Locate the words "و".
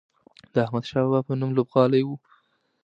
2.05-2.09